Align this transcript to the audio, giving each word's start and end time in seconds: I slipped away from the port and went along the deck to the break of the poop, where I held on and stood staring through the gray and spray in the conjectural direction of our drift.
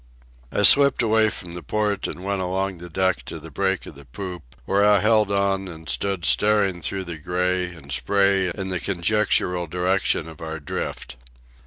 I 0.51 0.63
slipped 0.63 1.03
away 1.03 1.29
from 1.29 1.51
the 1.51 1.61
port 1.61 2.07
and 2.07 2.23
went 2.23 2.41
along 2.41 2.79
the 2.79 2.89
deck 2.89 3.21
to 3.25 3.39
the 3.39 3.51
break 3.51 3.85
of 3.85 3.93
the 3.93 4.05
poop, 4.05 4.55
where 4.65 4.83
I 4.83 4.97
held 4.99 5.31
on 5.31 5.67
and 5.67 5.87
stood 5.87 6.25
staring 6.25 6.81
through 6.81 7.03
the 7.03 7.19
gray 7.19 7.65
and 7.65 7.91
spray 7.91 8.49
in 8.49 8.69
the 8.69 8.79
conjectural 8.79 9.67
direction 9.67 10.27
of 10.27 10.41
our 10.41 10.59
drift. 10.59 11.17